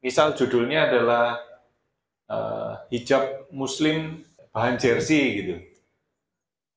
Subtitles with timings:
[0.00, 1.40] misal judulnya adalah
[2.28, 5.54] uh, hijab muslim bahan jersey gitu.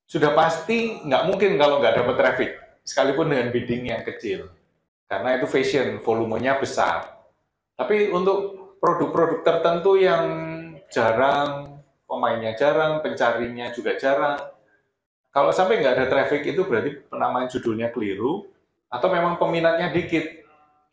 [0.04, 2.50] Sudah pasti nggak mungkin kalau nggak dapat traffic,
[2.84, 4.52] sekalipun dengan bidding yang kecil.
[5.08, 7.24] Karena itu fashion, volumenya besar.
[7.74, 10.26] Tapi untuk produk-produk tertentu yang
[10.92, 14.38] jarang, pemainnya jarang, pencarinya juga jarang,
[15.34, 18.46] kalau sampai nggak ada traffic itu berarti penamaan judulnya keliru,
[18.86, 20.43] atau memang peminatnya dikit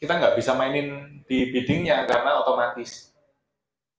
[0.02, 3.14] kita nggak bisa mainin di biddingnya karena otomatis.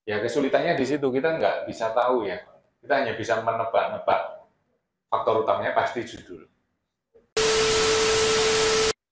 [0.02, 2.42] Ya kesulitannya di situ kita nggak bisa tahu ya.
[2.82, 4.42] Kita hanya bisa menebak-nebak.
[5.06, 6.50] Faktor utamanya pasti judul.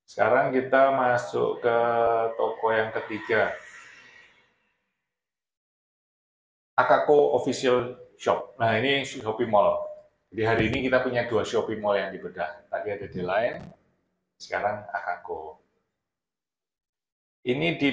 [0.02, 1.77] Sekarang kita masuk ke
[2.34, 3.54] toko yang ketiga.
[6.74, 8.59] Akako Official Shop.
[8.59, 9.79] Nah ini Shopee Mall.
[10.34, 12.66] Jadi hari ini kita punya dua Shopee Mall yang dibedah.
[12.66, 13.62] Tadi ada di lain,
[14.43, 15.70] sekarang Akako.
[17.41, 17.89] Ini di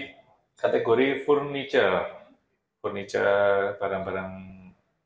[0.60, 2.04] kategori furniture,
[2.84, 4.32] furniture barang-barang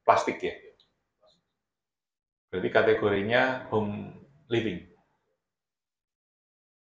[0.01, 0.55] plastik ya.
[2.49, 4.11] Berarti kategorinya home
[4.49, 4.81] living.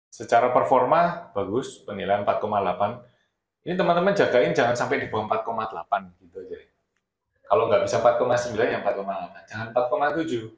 [0.09, 3.63] Secara performa bagus, penilaian 4,8.
[3.67, 6.59] Ini teman-teman jagain jangan sampai di bawah 4,8 gitu aja.
[7.45, 9.47] Kalau nggak bisa 4,9 ya 4,8.
[9.47, 10.49] Jangan 4,7.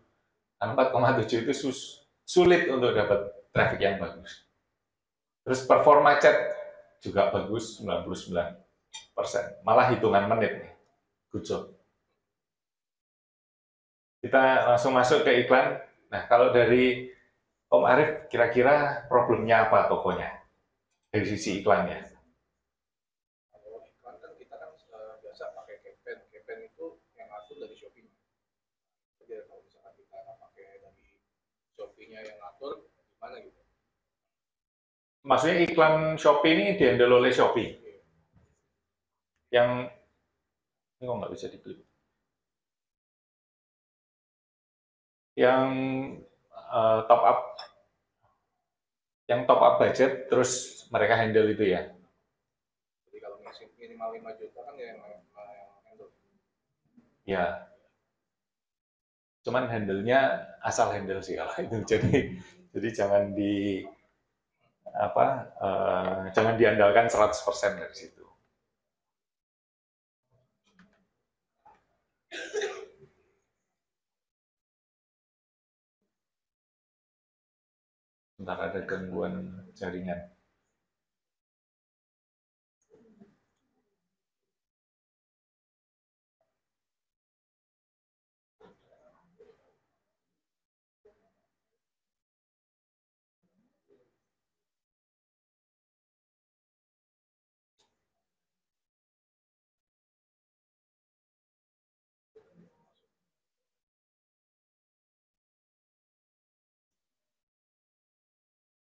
[0.58, 4.48] Karena 4,7 itu sus sulit untuk dapat traffic yang bagus.
[5.46, 6.57] Terus performa chat
[7.02, 8.34] juga bagus 99
[9.14, 9.46] persen.
[9.66, 10.74] Malah hitungan menit nih.
[11.34, 11.64] Good job.
[14.22, 15.78] Kita langsung masuk ke iklan.
[16.10, 17.14] Nah, kalau dari
[17.68, 20.32] Om Arif, kira-kira problemnya apa tokonya?
[21.12, 22.18] Dari sisi iklannya.
[32.18, 32.74] Yang ngatur,
[33.14, 33.57] gimana gitu?
[35.28, 37.76] Maksudnya iklan Shopee ini dihandle oleh Shopee.
[39.52, 39.92] Yang
[40.98, 41.80] ini kok nggak bisa diklip.
[45.36, 45.68] Yang
[46.72, 47.40] uh, top up,
[49.28, 51.92] yang top up budget, terus mereka handle itu ya.
[53.12, 53.38] Jadi kalau
[53.76, 55.24] minimal 5 juta kan ya yang, yang
[55.84, 56.10] handle.
[57.28, 57.46] Ya.
[59.44, 61.78] Cuman handle-nya asal handle sih kalau itu.
[61.84, 62.40] Jadi
[62.72, 63.84] jadi jangan di
[64.98, 65.26] apa
[65.62, 68.26] uh, jangan diandalkan 100% dari situ.
[78.38, 80.37] Sebentar ada gangguan jaringan.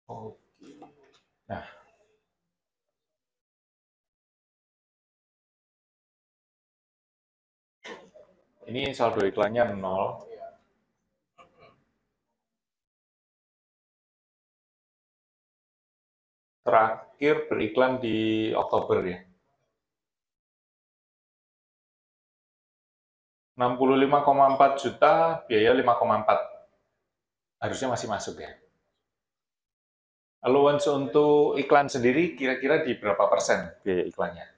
[0.06, 0.38] Oke.
[1.48, 1.64] Nah.
[8.70, 10.22] Ini saldo iklannya nol.
[16.62, 19.18] Terakhir beriklan di Oktober ya.
[23.58, 26.38] 65,4 juta, biaya 5,4.
[27.62, 28.50] Harusnya masih masuk ya.
[30.42, 34.42] Allowance untuk iklan sendiri kira-kira di berapa persen biaya iklannya?
[34.42, 34.50] ya.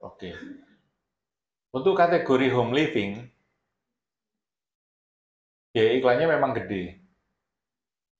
[0.00, 0.32] Oke.
[1.68, 3.28] Untuk kategori home living,
[5.76, 6.96] biaya iklannya memang gede.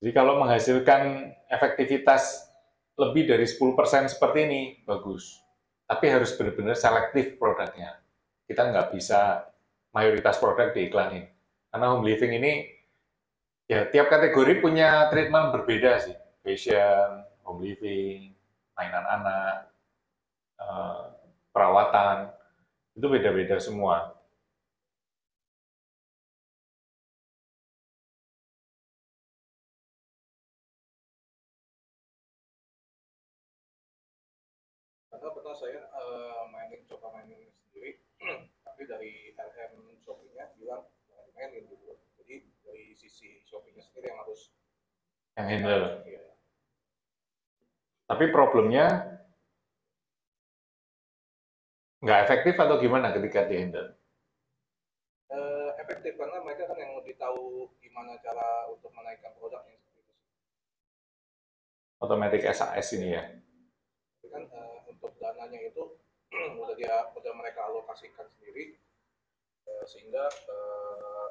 [0.04, 2.44] Jadi kalau menghasilkan efektivitas
[3.00, 5.47] lebih dari 10% seperti ini, bagus
[5.88, 7.97] tapi harus benar-benar selektif produknya.
[8.44, 9.49] Kita nggak bisa
[9.97, 11.25] mayoritas produk diiklanin.
[11.72, 12.68] Karena home living ini,
[13.65, 16.16] ya tiap kategori punya treatment berbeda sih.
[16.45, 18.36] Fashion, home living,
[18.77, 19.72] mainan anak,
[20.60, 21.04] eh,
[21.57, 22.36] perawatan,
[22.92, 24.18] itu beda-beda semua.
[35.28, 38.01] karena pernah saya uh, mainin coba mainin sendiri
[38.65, 44.54] tapi dari RM Shopee-nya bilang jangan mainin gitu jadi dari sisi Shopee-nya sendiri yang harus
[45.28, 45.84] yang handle
[48.09, 49.18] tapi problemnya
[51.98, 53.98] nggak efektif atau gimana ketika di handle
[55.33, 60.15] uh, efektif karena mereka kan yang lebih tahu gimana cara untuk menaikkan produknya seperti itu.
[61.98, 63.24] Automatic SAS ini ya.
[64.28, 65.98] Kan eh, untuk dananya itu
[66.62, 68.77] udah dia udah mereka alokasikan sendiri
[69.66, 71.28] eh, sehingga eh,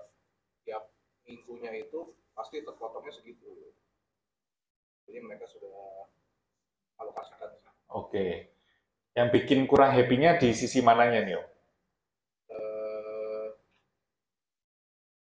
[0.65, 0.89] tiap
[1.29, 3.73] minggunya itu pasti terpotongnya segitu.
[5.07, 5.71] Jadi mereka sudah
[6.99, 7.49] alokasikan.
[7.95, 8.51] Oke.
[9.17, 11.47] Yang bikin kurang happy-nya di sisi mananya nih, Om?
[12.53, 13.45] Eh,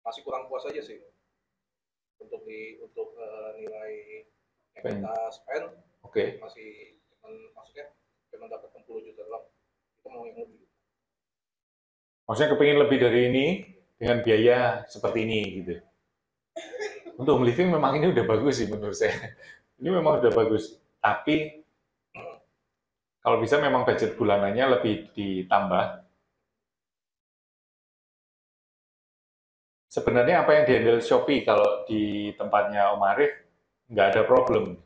[0.05, 1.01] masih kurang puas aja sih
[2.21, 3.91] untuk di untuk eh, nilai
[4.77, 4.99] yang Spend.
[5.03, 5.65] kita spend
[6.07, 6.23] Oke.
[6.39, 7.85] masih cuman maksudnya
[8.31, 9.45] cuma dapat 60 juta doang
[9.99, 10.63] kita mau yang lebih
[12.29, 13.45] Maksudnya kepingin lebih dari ini
[13.99, 15.75] dengan biaya seperti ini gitu.
[17.19, 19.11] Untuk living memang ini udah bagus sih menurut saya.
[19.81, 20.77] Ini memang udah bagus.
[21.01, 21.65] Tapi
[23.21, 26.05] kalau bisa memang budget bulanannya lebih ditambah.
[29.89, 33.33] Sebenarnya apa yang dihandle Shopee kalau di tempatnya Om Arif
[33.89, 34.77] nggak ada problem.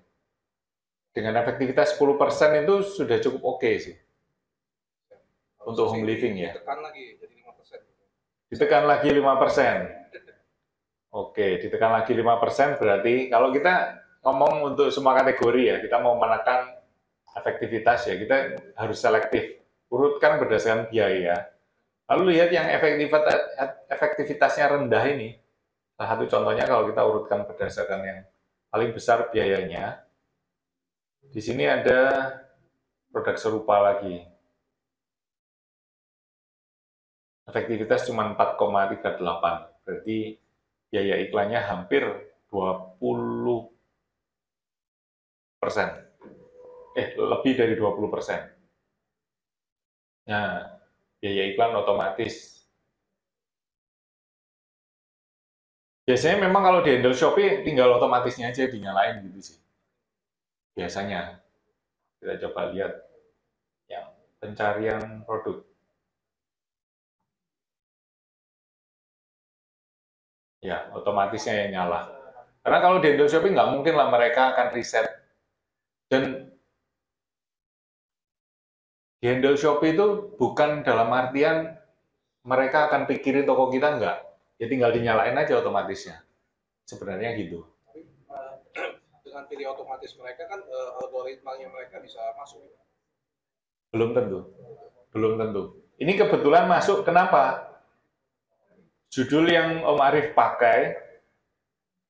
[1.12, 3.96] Dengan efektivitas 10% itu sudah cukup oke sih.
[5.66, 6.56] Untuk home living ya?
[6.56, 7.82] ditekan lagi jadi 5%
[8.52, 10.06] Ditekan lagi 5%.
[11.16, 16.74] Oke, ditekan lagi 5% berarti kalau kita ngomong untuk semua kategori ya, kita mau menekan
[17.38, 19.62] efektivitas ya, kita harus selektif.
[19.94, 21.54] Urutkan berdasarkan biaya.
[22.10, 23.38] Lalu lihat yang efektivitas,
[23.86, 25.38] efektivitasnya rendah ini.
[25.94, 28.20] Salah satu contohnya kalau kita urutkan berdasarkan yang
[28.74, 30.02] paling besar biayanya,
[31.22, 32.34] di sini ada
[33.14, 34.26] produk serupa lagi.
[37.46, 39.86] Efektivitas cuma 4,38.
[39.86, 40.18] Berarti
[40.90, 42.04] biaya iklannya hampir
[42.50, 43.75] 20
[45.66, 45.90] persen.
[46.96, 48.40] Eh, lebih dari 20 persen.
[50.30, 50.80] Nah,
[51.20, 52.56] biaya iklan otomatis.
[56.06, 59.58] Biasanya memang kalau di handle Shopee tinggal otomatisnya aja dinyalain gitu sih.
[60.78, 61.42] Biasanya.
[62.22, 62.94] Kita coba lihat
[63.90, 64.06] yang
[64.38, 65.66] pencarian produk.
[70.62, 72.10] Ya, otomatisnya yang nyala.
[72.66, 75.25] Karena kalau di handle Shopee nggak mungkin lah mereka akan riset.
[76.06, 76.54] Dan
[79.20, 81.74] di handle Shopee itu bukan dalam artian
[82.46, 84.18] mereka akan pikirin toko kita nggak.
[84.62, 86.22] Ya tinggal dinyalain aja otomatisnya.
[86.86, 87.66] Sebenarnya gitu.
[87.98, 88.56] eh,
[89.26, 92.62] dengan pilih otomatis mereka kan eh, algoritmanya mereka bisa masuk
[93.96, 94.40] Belum tentu.
[95.16, 95.64] Belum tentu.
[95.96, 97.72] Ini kebetulan masuk, kenapa?
[99.08, 101.05] Judul yang Om Arif pakai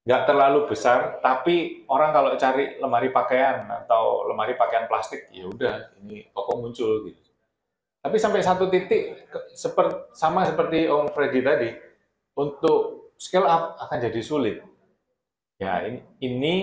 [0.06, 5.98] nggak terlalu besar, tapi orang kalau cari lemari pakaian atau lemari pakaian plastik, ya udah
[6.06, 7.26] ini toko muncul gitu.
[8.06, 11.74] Tapi sampai satu titik ke- seper- sama seperti Om Freddy tadi,
[12.38, 14.62] untuk scale up akan jadi sulit.
[15.58, 16.56] Ya ini, ini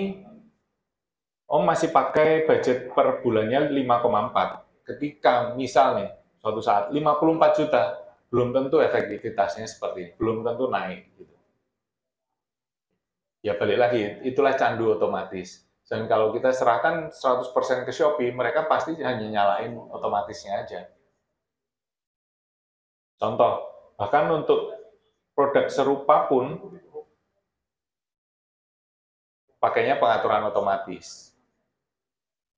[1.51, 4.87] Om masih pakai budget per bulannya 5,4.
[4.87, 7.83] Ketika misalnya suatu saat 54 juta,
[8.31, 11.11] belum tentu efektivitasnya seperti ini, belum tentu naik.
[11.19, 11.32] Gitu.
[13.43, 15.67] Ya balik lagi, itulah candu otomatis.
[15.83, 20.87] Dan kalau kita serahkan 100% ke Shopee, mereka pasti hanya nyalain otomatisnya aja.
[23.19, 23.67] Contoh,
[23.99, 24.73] bahkan untuk
[25.35, 26.59] produk serupa pun
[29.59, 31.35] pakainya pengaturan otomatis.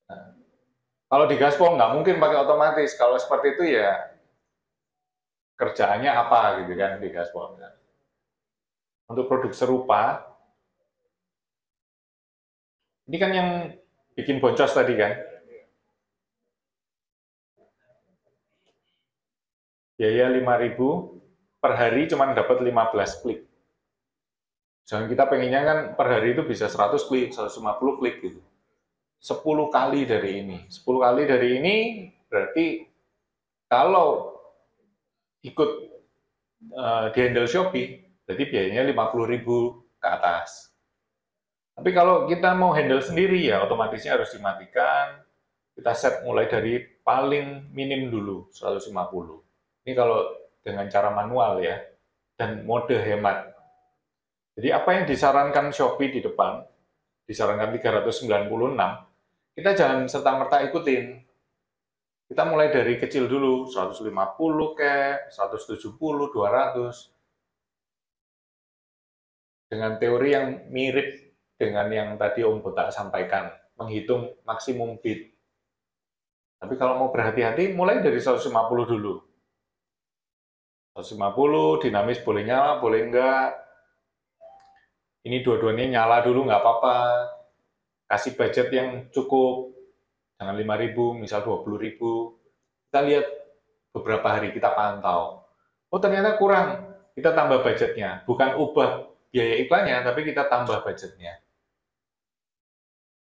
[0.09, 0.37] Nah,
[1.09, 2.93] kalau di Gaspol nggak mungkin pakai otomatis.
[2.97, 3.93] Kalau seperti itu ya
[5.61, 7.57] kerjaannya apa gitu kan di Gaspol.
[9.05, 10.34] Untuk produk serupa,
[13.05, 13.49] ini kan yang
[14.17, 15.13] bikin boncos tadi kan.
[19.95, 20.75] Biaya 5.000
[21.63, 23.41] per hari cuma dapat 15 klik.
[24.85, 28.41] Jangan kita pengennya kan per hari itu bisa 100 klik, 150 klik gitu.
[29.23, 30.59] 10 kali dari ini.
[30.69, 31.77] 10 kali dari ini
[32.29, 32.85] berarti
[33.71, 34.37] kalau
[35.41, 35.71] ikut
[36.77, 39.41] uh, di handle Shopee, berarti biayanya 50.000
[40.01, 40.74] ke atas.
[41.75, 45.23] Tapi kalau kita mau handle sendiri ya otomatisnya harus dimatikan.
[45.75, 48.95] Kita set mulai dari paling minim dulu 150.
[49.83, 50.23] Ini kalau
[50.63, 51.83] dengan cara manual ya
[52.39, 53.51] dan mode hemat.
[54.55, 56.63] Jadi apa yang disarankan Shopee di depan,
[57.27, 61.27] disarankan 396, kita jangan serta-merta ikutin.
[62.31, 67.11] Kita mulai dari kecil dulu, 150 ke, 170, 200.
[69.69, 71.24] Dengan teori yang mirip
[71.55, 75.31] dengan yang tadi Om Botak sampaikan, menghitung maksimum bid.
[76.59, 78.51] Tapi kalau mau berhati-hati, mulai dari 150
[78.89, 79.21] dulu.
[80.95, 83.49] 150, dinamis boleh nyala, boleh enggak.
[85.27, 86.99] Ini dua-duanya nyala dulu nggak apa-apa.
[88.07, 89.75] Kasih budget yang cukup,
[90.39, 91.99] jangan 5.000, misal 20.000.
[92.89, 93.27] Kita lihat
[93.91, 95.45] beberapa hari, kita pantau.
[95.91, 98.23] Oh ternyata kurang, kita tambah budgetnya.
[98.27, 101.43] Bukan ubah biaya iklannya, tapi kita tambah budgetnya.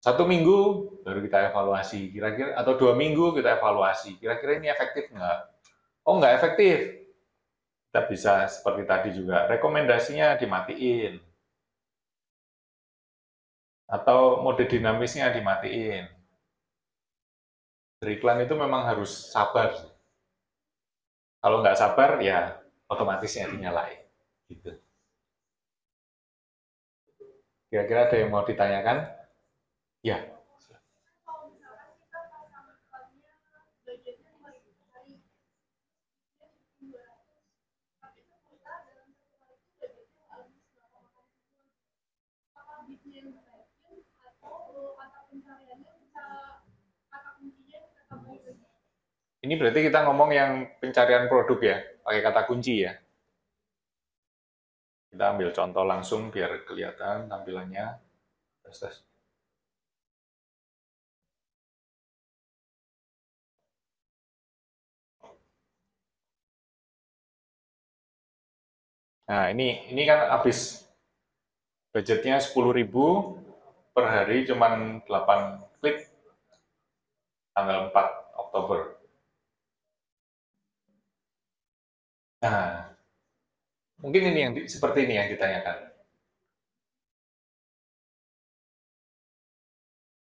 [0.03, 0.59] Satu minggu
[1.07, 5.39] baru kita evaluasi, kira-kira atau dua minggu kita evaluasi, kira-kira ini efektif nggak?
[6.03, 7.07] Oh nggak efektif,
[7.87, 11.23] kita bisa seperti tadi juga, rekomendasinya dimatiin.
[13.87, 16.11] Atau mode dinamisnya dimatiin.
[18.03, 19.71] Beriklan itu memang harus sabar.
[21.39, 22.59] Kalau nggak sabar, ya
[22.91, 24.03] otomatisnya dinyalain.
[24.51, 24.82] Gitu.
[27.73, 29.09] Kira-kira ada yang mau ditanyakan?
[30.05, 30.21] Ya.
[49.41, 53.01] Ini berarti kita ngomong yang pencarian produk ya, pakai kata kunci ya.
[55.13, 58.01] Kita ambil contoh langsung biar kelihatan tampilannya.
[58.65, 58.97] Tes, tes.
[69.29, 70.89] Nah, ini ini kan habis
[71.93, 73.37] budgetnya 10.000
[73.93, 76.09] per hari cuman 8 klik
[77.53, 78.97] tanggal 4 Oktober.
[82.43, 82.92] Nah,
[84.03, 85.95] mungkin ini yang seperti ini yang ditanyakan.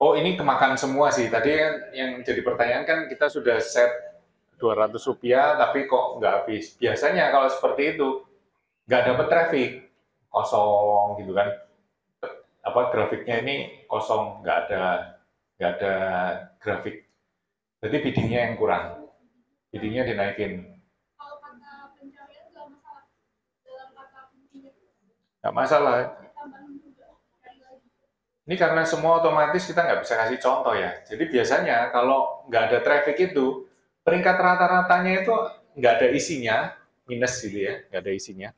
[0.04, 1.33] Oh, ini kemakan semua sih.
[1.33, 3.88] Tadi yang, yang jadi pertanyaan kan kita sudah set
[4.61, 6.76] 200 rupiah, tapi kok nggak habis.
[6.76, 8.21] Biasanya kalau seperti itu,
[8.85, 9.71] nggak dapat traffic,
[10.28, 11.49] kosong gitu kan.
[12.61, 14.85] Apa grafiknya ini kosong, nggak ada
[15.56, 15.94] nggak ada
[16.61, 17.06] grafik.
[17.80, 19.09] Jadi biddingnya yang kurang.
[19.73, 20.74] Biddingnya dinaikin.
[25.45, 26.17] Nggak masalah.
[28.49, 31.05] Ini karena semua otomatis kita nggak bisa kasih contoh ya.
[31.05, 33.69] Jadi biasanya kalau nggak ada traffic itu,
[34.01, 35.33] peringkat rata-ratanya itu
[35.77, 36.57] nggak ada isinya,
[37.05, 38.49] minus gitu ya, nggak ada isinya.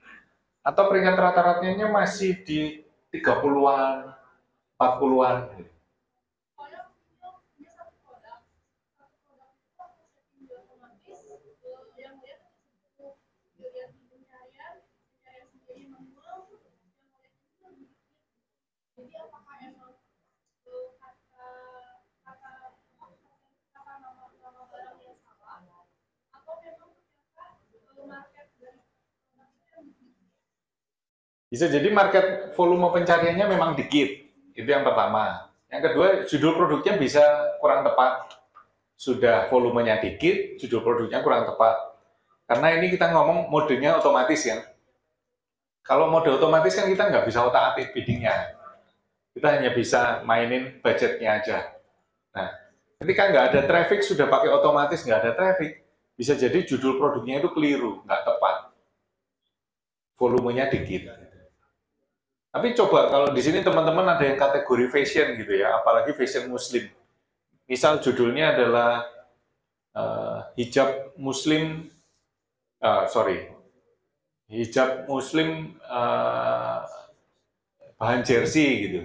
[0.62, 4.14] Atau peringkat rata-ratanya masih di 30-an,
[4.78, 5.36] 40-an.
[5.58, 5.75] Gitu.
[31.46, 34.08] Bisa jadi market volume pencariannya memang dikit.
[34.56, 35.52] Itu yang pertama.
[35.70, 37.22] Yang kedua, judul produknya bisa
[37.62, 38.34] kurang tepat.
[38.96, 41.76] Sudah volumenya dikit, judul produknya kurang tepat.
[42.46, 44.62] Karena ini kita ngomong modenya otomatis ya.
[45.86, 48.58] Kalau mode otomatis kan kita nggak bisa otak atik biddingnya.
[49.36, 51.58] Kita hanya bisa mainin budgetnya aja.
[52.34, 52.48] Nah,
[52.98, 55.84] ketika nggak ada traffic, sudah pakai otomatis nggak ada traffic,
[56.16, 58.56] bisa jadi judul produknya itu keliru, nggak tepat.
[60.16, 61.25] Volumenya dikit.
[62.56, 66.88] Tapi coba kalau di sini teman-teman ada yang kategori fashion gitu ya, apalagi fashion muslim.
[67.68, 69.04] Misal judulnya adalah
[69.92, 71.92] uh, hijab muslim,
[72.80, 73.52] uh, sorry,
[74.48, 76.80] hijab muslim uh,
[78.00, 79.00] bahan jersey gitu.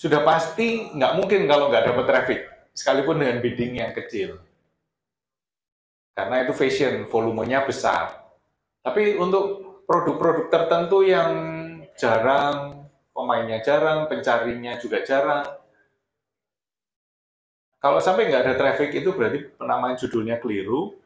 [0.00, 2.40] Sudah pasti nggak mungkin kalau nggak dapat traffic,
[2.72, 4.40] sekalipun dengan bidding yang kecil.
[6.16, 8.16] Karena itu fashion, volumenya besar.
[8.80, 9.44] Tapi untuk
[9.84, 11.60] produk-produk tertentu yang
[11.94, 15.46] jarang, pemainnya jarang, pencarinya juga jarang.
[17.78, 20.96] Kalau sampai nggak ada traffic itu berarti penamaan judulnya keliru,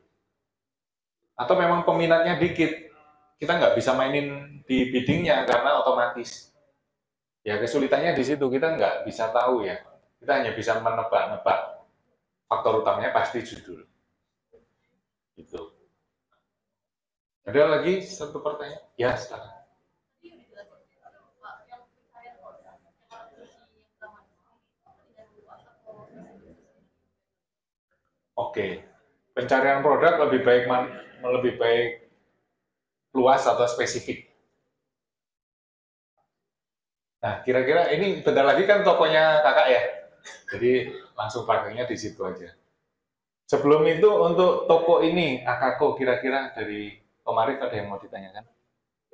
[1.39, 2.91] atau memang peminatnya dikit.
[3.39, 6.51] Kita nggak bisa mainin di biddingnya karena otomatis.
[7.47, 9.79] Ya kesulitannya di situ, kita nggak bisa tahu ya.
[10.19, 11.87] Kita hanya bisa menebak-nebak.
[12.51, 13.87] Faktor utamanya pasti judul.
[15.39, 15.71] Itu.
[17.47, 18.83] Ada lagi satu pertanyaan?
[18.99, 19.58] Ya, sekarang.
[28.59, 28.83] Oke,
[29.39, 30.67] pencarian produk lebih baik
[31.23, 32.11] lebih baik
[33.15, 34.27] luas atau spesifik.
[37.23, 39.83] Nah, kira-kira ini bentar lagi kan tokonya kakak ya,
[40.51, 42.51] jadi langsung pakainya di situ aja.
[43.47, 48.43] Sebelum itu untuk toko ini, Akako kira-kira dari Om Arif ada yang mau ditanyakan?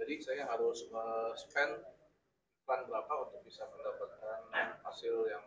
[0.01, 1.85] Jadi saya harus uh, spend
[2.65, 4.41] iklan berapa untuk bisa mendapatkan
[4.89, 5.45] hasil yang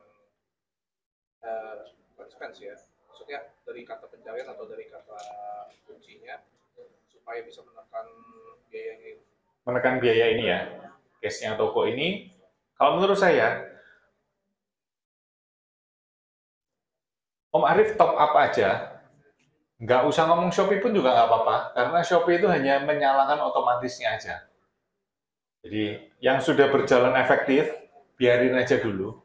[1.42, 1.82] uh,
[2.30, 2.77] spend sih ya.
[3.17, 5.17] Maksudnya dari kata pencarian atau dari kata
[5.89, 6.38] kuncinya
[7.09, 8.05] supaya bisa menekan
[8.69, 9.25] biayanya itu.
[9.65, 10.59] Menekan biaya ini ya,
[11.17, 12.29] case-nya toko ini,
[12.77, 13.65] kalau menurut saya,
[17.50, 19.01] Om Arif top up aja,
[19.81, 24.45] nggak usah ngomong Shopee pun juga nggak apa-apa, karena Shopee itu hanya menyalakan otomatisnya aja.
[25.65, 27.65] Jadi yang sudah berjalan efektif,
[28.13, 29.17] biarin aja dulu.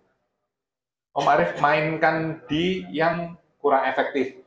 [1.13, 4.43] Om Arif mainkan di yang kurang efektif.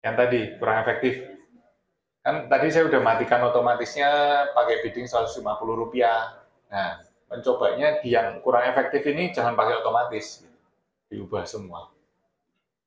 [0.00, 1.14] Yang tadi, kurang efektif.
[2.24, 4.08] Kan tadi saya udah matikan otomatisnya
[4.56, 5.44] pakai bidding 150
[5.76, 6.40] rupiah.
[6.72, 10.48] Nah, mencobanya di yang kurang efektif ini jangan pakai otomatis.
[11.12, 11.92] Diubah semua.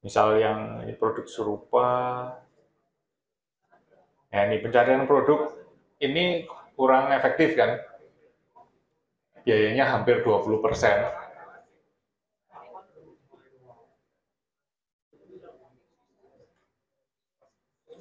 [0.03, 1.87] Misal yang produk serupa,
[4.27, 5.55] nah ini pencarian produk
[6.03, 6.43] ini
[6.75, 7.79] kurang efektif kan?
[9.47, 11.07] Biayanya hampir 20 persen.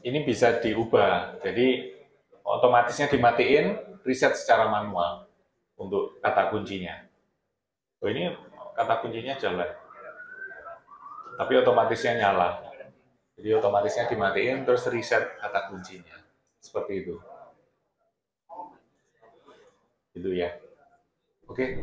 [0.02, 1.94] Ini bisa diubah, jadi
[2.42, 5.30] otomatisnya dimatiin, riset secara manual
[5.78, 7.06] untuk kata kuncinya.
[8.02, 8.34] Oh ini
[8.74, 9.70] kata kuncinya jalan,
[11.38, 12.66] tapi otomatisnya nyala.
[13.38, 16.18] Jadi otomatisnya dimatiin, terus riset kata kuncinya.
[16.58, 17.14] Seperti itu.
[20.18, 20.50] Itu ya.
[21.46, 21.78] Oke.